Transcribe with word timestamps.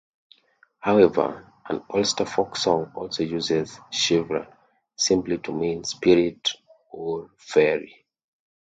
However 0.79 1.53
an 1.69 1.83
Ulster 1.93 2.25
folk 2.25 2.55
song 2.55 2.91
also 2.95 3.21
uses 3.21 3.77
"sheevra" 3.93 4.51
simply 4.95 5.37
to 5.37 5.51
mean 5.51 5.83
"spirit" 5.83 6.53
or 6.89 7.29
"fairy". 7.37 8.07